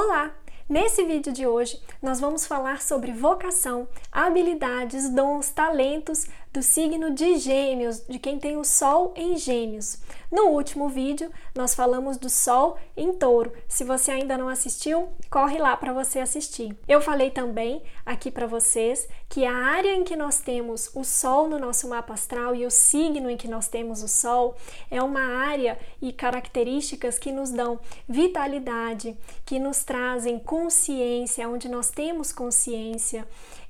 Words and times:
Olá! 0.00 0.30
Nesse 0.68 1.02
vídeo 1.02 1.32
de 1.32 1.44
hoje, 1.44 1.82
nós 2.00 2.20
vamos 2.20 2.46
falar 2.46 2.80
sobre 2.80 3.10
vocação, 3.10 3.88
habilidades, 4.12 5.10
dons, 5.10 5.50
talentos 5.50 6.28
do 6.58 6.62
signo 6.62 7.12
de 7.12 7.36
Gêmeos, 7.36 8.00
de 8.08 8.18
quem 8.18 8.36
tem 8.36 8.56
o 8.56 8.64
Sol 8.64 9.12
em 9.14 9.36
Gêmeos. 9.36 9.98
No 10.28 10.48
último 10.48 10.88
vídeo, 10.88 11.30
nós 11.54 11.72
falamos 11.72 12.18
do 12.18 12.28
Sol 12.28 12.76
em 12.96 13.12
Touro. 13.12 13.52
Se 13.68 13.84
você 13.84 14.10
ainda 14.10 14.36
não 14.36 14.48
assistiu, 14.48 15.08
corre 15.30 15.56
lá 15.56 15.76
para 15.76 15.92
você 15.92 16.18
assistir. 16.18 16.76
Eu 16.88 17.00
falei 17.00 17.30
também 17.30 17.80
aqui 18.04 18.28
para 18.28 18.48
vocês 18.48 19.08
que 19.28 19.46
a 19.46 19.54
área 19.54 19.94
em 19.94 20.02
que 20.02 20.16
nós 20.16 20.40
temos 20.40 20.90
o 20.96 21.04
Sol 21.04 21.48
no 21.48 21.60
nosso 21.60 21.88
mapa 21.88 22.14
astral 22.14 22.56
e 22.56 22.66
o 22.66 22.72
signo 22.72 23.30
em 23.30 23.36
que 23.36 23.46
nós 23.46 23.68
temos 23.68 24.02
o 24.02 24.08
Sol 24.08 24.56
é 24.90 25.00
uma 25.00 25.22
área 25.22 25.78
e 26.02 26.12
características 26.12 27.20
que 27.20 27.30
nos 27.30 27.50
dão 27.50 27.78
vitalidade, 28.08 29.16
que 29.46 29.60
nos 29.60 29.84
trazem 29.84 30.40
consciência, 30.40 31.48
onde 31.48 31.68
nós 31.68 31.88
temos 31.88 32.32
consciência, 32.32 33.28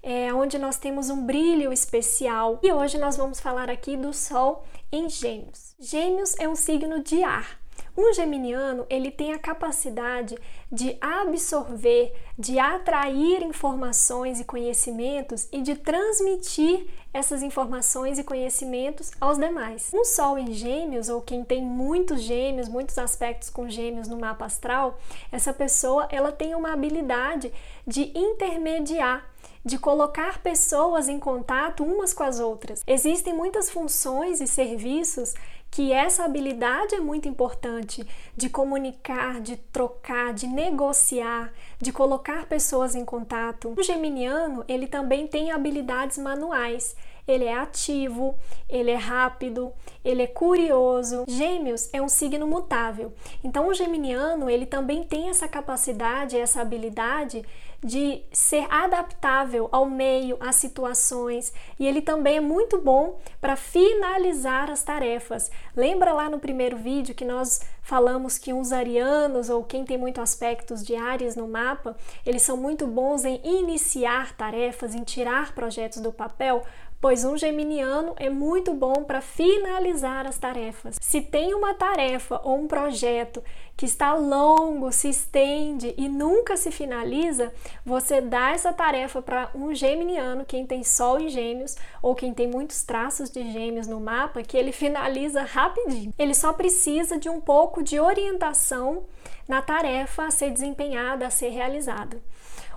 é, 0.09 0.33
onde 0.33 0.59
nós 0.59 0.79
temos 0.79 1.11
um 1.11 1.27
brilho 1.27 1.71
especial. 1.71 2.59
E 2.63 2.73
hoje 2.73 2.97
nós 2.97 3.19
vamos 3.19 3.41
falar 3.41 3.69
aqui 3.69 3.95
do 3.95 4.15
Sol 4.15 4.65
em 4.91 5.07
Gêmeos. 5.07 5.75
Gêmeos 5.79 6.35
é 6.39 6.49
um 6.49 6.57
signo 6.57 7.03
de 7.03 7.23
ar. 7.23 7.61
Um 7.95 8.11
geminiano, 8.15 8.87
ele 8.89 9.11
tem 9.11 9.35
a 9.35 9.39
capacidade 9.39 10.35
de 10.73 10.97
absorver, 10.99 12.15
de 12.39 12.59
atrair 12.59 13.43
informações 13.43 14.41
e 14.41 14.45
conhecimentos 14.45 15.47
e 15.53 15.61
de 15.61 15.75
transmitir 15.75 16.87
essas 17.13 17.43
informações 17.43 18.19
e 18.19 18.25
conhecimentos 18.25 19.11
aos 19.21 19.37
demais. 19.37 19.91
Um 19.93 20.07
sol 20.07 20.39
em 20.39 20.53
gêmeos, 20.55 21.11
ou 21.11 21.21
quem 21.21 21.45
tem 21.45 21.63
muitos 21.63 22.23
gêmeos, 22.23 22.69
muitos 22.69 22.97
aspectos 22.97 23.51
com 23.51 23.69
gêmeos 23.69 24.09
no 24.09 24.17
mapa 24.17 24.47
astral, 24.47 24.99
essa 25.31 25.53
pessoa, 25.53 26.09
ela 26.11 26.33
tem 26.33 26.55
uma 26.55 26.73
habilidade 26.73 27.53
de 27.87 28.11
intermediar 28.17 29.29
de 29.69 29.77
colocar 29.77 30.39
pessoas 30.39 31.11
em 31.11 31.19
contato 31.19 31.85
umas 31.85 32.15
com 32.15 32.23
as 32.23 32.41
outras. 32.41 32.83
Existem 32.87 33.35
muitas 33.35 33.69
funções 33.69 34.41
e 34.41 34.47
serviços 34.47 35.35
que 35.71 35.93
essa 35.93 36.25
habilidade 36.25 36.95
é 36.95 37.01
muito 37.01 37.29
importante 37.29 38.03
de 38.35 38.49
comunicar, 38.49 39.43
de 39.43 39.59
trocar, 39.59 40.33
de 40.33 40.47
negociar, 40.47 41.53
de 41.79 41.93
colocar 41.93 42.47
pessoas 42.47 42.95
em 42.95 43.05
contato. 43.05 43.75
O 43.77 43.83
geminiano, 43.83 44.65
ele 44.67 44.87
também 44.87 45.27
tem 45.27 45.53
habilidades 45.53 46.17
manuais. 46.17 46.97
Ele 47.29 47.45
é 47.45 47.55
ativo, 47.55 48.35
ele 48.69 48.91
é 48.91 48.97
rápido, 48.97 49.73
ele 50.05 50.23
é 50.23 50.27
curioso. 50.27 51.25
Gêmeos 51.29 51.89
é 51.93 52.01
um 52.01 52.09
signo 52.09 52.47
mutável. 52.47 53.13
Então 53.45 53.69
o 53.69 53.75
geminiano, 53.75 54.49
ele 54.49 54.65
também 54.65 55.05
tem 55.05 55.29
essa 55.29 55.47
capacidade, 55.47 56.39
essa 56.39 56.63
habilidade 56.63 57.45
de 57.83 58.23
ser 58.33 58.67
adaptável 58.69 59.69
ao 59.71 59.87
meio, 59.87 60.37
às 60.41 60.57
situações, 60.57 61.53
e 61.79 61.87
ele 61.87 62.03
também 62.03 62.39
é 62.39 62.41
muito 62.41 62.79
bom 62.79 63.19
para 63.41 63.55
finalizar 63.55 64.69
as 64.69 64.83
tarefas. 64.83 65.51
Lembra 65.77 66.13
lá 66.13 66.29
no 66.29 66.41
primeiro 66.41 66.77
vídeo 66.77 67.15
que 67.15 67.25
nós 67.25 67.61
falamos 67.81 68.37
que 68.37 68.53
uns 68.53 68.73
arianos 68.73 69.49
ou 69.49 69.63
quem 69.63 69.85
tem 69.85 69.97
muito 69.97 70.21
aspectos 70.21 70.85
de 70.85 70.97
Ares 70.97 71.37
no 71.37 71.47
mapa, 71.47 71.97
eles 72.27 72.43
são 72.43 72.57
muito 72.57 72.87
bons 72.87 73.25
em 73.25 73.41
iniciar 73.45 74.37
tarefas, 74.37 74.95
em 74.95 75.05
tirar 75.05 75.55
projetos 75.55 76.01
do 76.01 76.13
papel? 76.13 76.65
pois 77.01 77.18
um 77.25 77.37
geminiano 77.37 78.15
é 78.17 78.29
muito 78.29 78.75
bom 78.75 79.05
para 79.05 79.21
finalizar 79.21 80.27
as 80.27 80.39
tarefas. 80.39 80.97
Se 81.01 81.21
tem 81.21 81.55
uma 81.55 81.75
tarefa 81.75 82.41
ou 82.45 82.57
um 82.59 82.67
projeto 82.67 83.43
que 83.77 83.87
está 83.87 84.15
longo, 84.15 84.91
se 84.91 85.09
estende 85.09 85.95
e 85.97 86.09
nunca 86.09 86.57
se 86.57 86.71
finaliza, 86.71 87.53
você 87.87 88.21
dá 88.21 88.51
essa 88.51 88.73
tarefa 88.73 89.23
para 89.23 89.51
um 89.55 89.73
geminiano, 89.75 90.45
quem 90.45 90.67
tem 90.67 90.83
sol 90.83 91.21
em 91.21 91.29
gêmeos 91.29 91.77
ou 92.03 92.15
quem 92.15 92.35
tem 92.35 92.49
muitos 92.49 92.83
traços 92.83 93.31
de 93.31 93.53
gêmeos 93.53 93.87
no 93.87 94.01
mapa, 94.01 94.43
que 94.43 94.57
ele 94.57 94.73
finaliza 94.73 95.43
rapidinho. 95.43 96.13
Ele 96.19 96.35
só 96.35 96.53
precisa 96.53 97.19
de 97.19 97.29
um 97.29 97.41
pouco 97.41 97.83
de 97.83 98.01
orientação 98.01 99.05
na 99.47 99.63
tarefa 99.63 100.27
a 100.27 100.31
ser 100.31 100.51
desempenhada, 100.51 101.27
a 101.27 101.31
ser 101.31 101.51
realizada. 101.51 102.21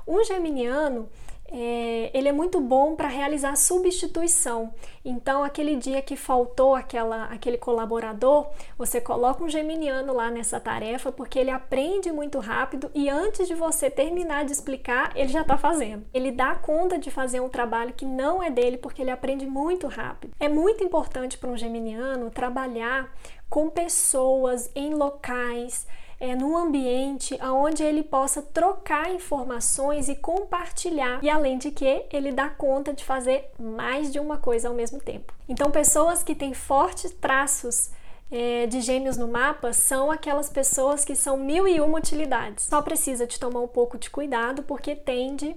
Um 0.08 0.24
geminiano 0.24 1.10
é, 1.52 2.10
ele 2.14 2.30
é 2.30 2.32
muito 2.32 2.62
bom 2.62 2.96
para 2.96 3.10
realizar 3.10 3.56
substituição. 3.58 4.74
Então, 5.04 5.44
aquele 5.44 5.76
dia 5.76 6.02
que 6.02 6.16
faltou 6.16 6.76
aquela, 6.76 7.26
aquele 7.26 7.58
colaborador, 7.58 8.48
você 8.78 9.02
coloca 9.02 9.44
um 9.44 9.50
geminiano 9.50 10.14
lá 10.14 10.32
nessa 10.32 10.60
tarefa, 10.60 11.12
porque 11.12 11.38
ele 11.38 11.52
aprende 11.52 12.12
muito 12.12 12.40
rápido 12.40 12.90
e 12.96 13.10
antes 13.10 13.48
de 13.48 13.54
você 13.54 13.90
terminar 13.90 14.46
de 14.46 14.54
explicar, 14.54 15.12
ele 15.16 15.30
já 15.30 15.42
está 15.42 15.58
fazendo. 15.58 16.06
Ele 16.14 16.32
dá 16.32 16.56
conta 16.56 16.98
de 16.98 17.12
fazer 17.12 17.42
um 17.42 17.50
trabalho 17.50 17.94
que 17.94 18.06
não 18.06 18.42
é 18.42 18.50
dele, 18.50 18.78
porque 18.78 19.02
ele 19.02 19.12
aprende 19.12 19.46
muito 19.46 19.88
rápido. 19.88 20.34
É 20.40 20.48
muito 20.48 20.84
importante 20.84 21.38
para 21.38 21.50
um 21.50 21.58
geminiano 21.58 22.32
trabalhar 22.32 23.12
com 23.50 23.70
pessoas 23.70 24.72
em 24.74 24.94
locais 24.94 25.86
é, 26.22 26.36
num 26.36 26.56
ambiente 26.56 27.36
onde 27.42 27.82
ele 27.82 28.04
possa 28.04 28.44
trocar 28.44 29.12
informações 29.12 30.08
e 30.08 30.16
compartilhar, 30.16 31.20
e 31.24 31.28
além 31.28 31.58
de 31.58 31.72
que 31.72 32.06
ele 32.14 32.32
dá 32.32 32.48
conta 32.48 32.94
de 32.94 33.04
fazer 33.04 33.50
mais 33.60 34.14
de 34.14 34.20
uma 34.20 34.38
coisa 34.38 34.68
ao 34.68 34.76
mesmo 34.76 35.00
tempo. 35.00 35.34
Então, 35.50 35.72
pessoas 35.72 36.22
que 36.22 36.36
têm 36.36 36.54
fortes 36.54 37.12
traços 37.12 37.90
é, 38.32 38.68
de 38.68 38.82
gêmeos 38.82 39.18
no 39.18 39.28
mapa 39.28 39.74
são 39.74 40.12
aquelas 40.12 40.48
pessoas 40.48 41.04
que 41.04 41.16
são 41.16 41.38
mil 41.38 41.68
e 41.68 41.82
uma 41.82 41.98
utilidades. 41.98 42.66
Só 42.66 42.84
precisa 42.84 43.26
de 43.26 43.40
tomar 43.40 43.62
um 43.62 43.68
pouco 43.68 43.98
de 43.98 44.12
cuidado 44.12 44.62
porque 44.62 44.96
tende 44.96 45.56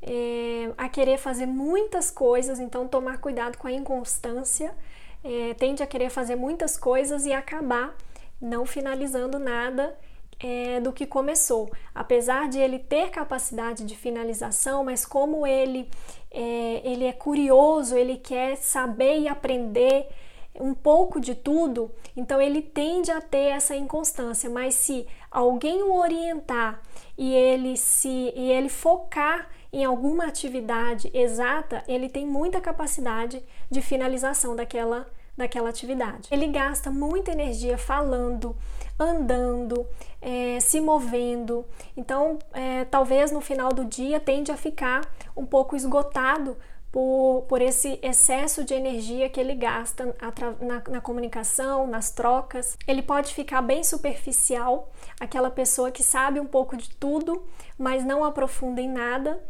é, 0.00 0.70
a 0.78 0.88
querer 0.88 1.18
fazer 1.18 1.46
muitas 1.46 2.08
coisas, 2.12 2.60
então 2.60 2.86
tomar 2.86 3.18
cuidado 3.18 3.58
com 3.58 3.66
a 3.66 3.72
inconstância, 3.72 4.72
é, 5.24 5.54
tende 5.54 5.82
a 5.82 5.88
querer 5.88 6.08
fazer 6.08 6.36
muitas 6.36 6.78
coisas 6.78 7.26
e 7.26 7.32
acabar 7.32 7.96
não 8.40 8.66
finalizando 8.66 9.38
nada 9.38 9.96
é, 10.38 10.80
do 10.80 10.92
que 10.92 11.06
começou. 11.06 11.70
Apesar 11.94 12.48
de 12.48 12.58
ele 12.58 12.78
ter 12.78 13.10
capacidade 13.10 13.84
de 13.84 13.96
finalização, 13.96 14.84
mas 14.84 15.04
como 15.06 15.46
ele 15.46 15.88
é, 16.30 16.80
ele 16.84 17.04
é 17.04 17.12
curioso, 17.12 17.96
ele 17.96 18.16
quer 18.16 18.56
saber 18.56 19.20
e 19.20 19.28
aprender 19.28 20.08
um 20.60 20.72
pouco 20.72 21.20
de 21.20 21.34
tudo, 21.34 21.90
então 22.16 22.40
ele 22.40 22.62
tende 22.62 23.10
a 23.10 23.20
ter 23.20 23.50
essa 23.50 23.74
inconstância. 23.74 24.48
Mas 24.48 24.74
se 24.74 25.06
alguém 25.30 25.82
o 25.82 25.94
orientar 25.96 26.80
e 27.18 27.32
ele 27.32 27.76
se 27.76 28.32
e 28.36 28.52
ele 28.52 28.68
focar 28.68 29.48
em 29.72 29.84
alguma 29.84 30.26
atividade 30.26 31.10
exata, 31.12 31.82
ele 31.88 32.08
tem 32.08 32.24
muita 32.24 32.60
capacidade 32.60 33.42
de 33.68 33.82
finalização 33.82 34.54
daquela 34.54 35.06
daquela 35.36 35.68
atividade. 35.68 36.28
Ele 36.30 36.46
gasta 36.46 36.90
muita 36.90 37.32
energia 37.32 37.76
falando, 37.76 38.56
andando, 38.98 39.86
é, 40.20 40.58
se 40.60 40.80
movendo. 40.80 41.64
Então, 41.96 42.38
é, 42.52 42.84
talvez 42.84 43.32
no 43.32 43.40
final 43.40 43.72
do 43.72 43.84
dia 43.84 44.20
tende 44.20 44.52
a 44.52 44.56
ficar 44.56 45.02
um 45.36 45.44
pouco 45.44 45.74
esgotado 45.74 46.56
por, 46.94 47.44
por 47.48 47.60
esse 47.60 47.98
excesso 48.00 48.62
de 48.62 48.72
energia 48.72 49.28
que 49.28 49.40
ele 49.40 49.56
gasta 49.56 50.14
na, 50.60 50.82
na 50.88 51.00
comunicação, 51.00 51.88
nas 51.88 52.12
trocas. 52.12 52.78
Ele 52.86 53.02
pode 53.02 53.34
ficar 53.34 53.60
bem 53.62 53.82
superficial, 53.82 54.92
aquela 55.18 55.50
pessoa 55.50 55.90
que 55.90 56.04
sabe 56.04 56.38
um 56.38 56.46
pouco 56.46 56.76
de 56.76 56.94
tudo, 56.94 57.44
mas 57.76 58.04
não 58.04 58.22
aprofunda 58.22 58.80
em 58.80 58.88
nada. 58.88 59.42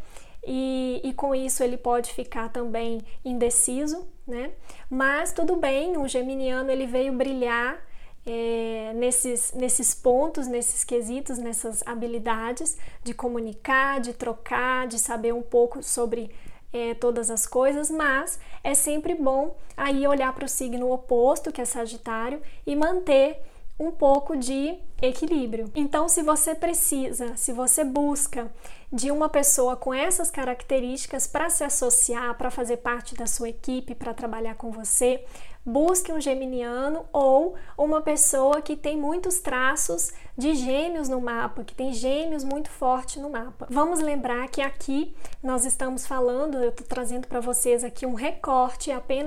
E, 0.45 1.01
e, 1.03 1.11
com 1.13 1.33
isso 1.33 1.63
ele 1.63 1.75
pode 1.75 2.13
ficar 2.13 2.49
também 2.49 3.01
indeciso, 3.23 4.07
né? 4.27 4.51
Mas 4.89 5.31
tudo 5.31 5.55
bem, 5.55 5.97
o 5.97 6.07
geminiano 6.07 6.69
ele 6.69 6.85
veio 6.85 7.13
brilhar 7.13 7.83
é, 8.25 8.91
nesses, 8.95 9.53
nesses 9.53 9.95
pontos, 9.95 10.47
nesses 10.47 10.83
quesitos, 10.83 11.37
nessas 11.37 11.85
habilidades 11.85 12.77
de 13.03 13.13
comunicar, 13.13 13.99
de 13.99 14.13
trocar, 14.13 14.87
de 14.87 14.99
saber 14.99 15.33
um 15.33 15.41
pouco 15.41 15.81
sobre 15.81 16.31
é, 16.71 16.93
todas 16.93 17.31
as 17.31 17.47
coisas, 17.47 17.89
mas 17.89 18.39
é 18.63 18.73
sempre 18.73 19.15
bom 19.15 19.55
aí 19.77 20.05
olhar 20.07 20.33
para 20.33 20.45
o 20.45 20.49
signo 20.49 20.91
oposto, 20.91 21.51
que 21.51 21.61
é 21.61 21.65
Sagitário, 21.65 22.41
e 22.67 22.75
manter 22.75 23.41
um 23.79 23.91
pouco 23.91 24.35
de 24.37 24.77
equilíbrio. 25.01 25.69
Então, 25.75 26.07
se 26.07 26.23
você 26.23 26.55
precisa, 26.55 27.35
se 27.35 27.51
você 27.51 27.83
busca 27.83 28.51
de 28.91 29.11
uma 29.11 29.27
pessoa 29.27 29.75
com 29.75 29.93
essas 29.93 30.31
características 30.31 31.27
para 31.27 31.49
se 31.49 31.63
associar, 31.63 32.35
para 32.37 32.49
fazer 32.49 32.77
parte 32.77 33.15
da 33.15 33.27
sua 33.27 33.49
equipe, 33.49 33.93
para 33.93 34.13
trabalhar 34.13 34.55
com 34.55 34.71
você, 34.71 35.25
busque 35.65 36.13
um 36.13 36.21
geminiano 36.21 37.05
ou 37.11 37.55
uma 37.77 38.01
pessoa 38.01 38.61
que 38.61 38.75
tem 38.75 38.95
muitos 38.95 39.39
traços 39.39 40.13
de 40.37 40.53
gêmeos 40.53 41.09
no 41.09 41.19
mapa, 41.19 41.63
que 41.63 41.73
tem 41.73 41.91
gêmeos 41.91 42.43
muito 42.43 42.69
forte 42.69 43.19
no 43.19 43.29
mapa. 43.29 43.67
Vamos 43.69 43.99
lembrar 43.99 44.47
que 44.49 44.61
aqui 44.61 45.15
nós 45.41 45.65
estamos 45.65 46.05
falando, 46.05 46.57
eu 46.57 46.69
estou 46.69 46.85
trazendo 46.85 47.27
para 47.27 47.39
vocês 47.39 47.83
aqui 47.83 48.05
um 48.05 48.13
recorte 48.13 48.91
apenas 48.91 49.23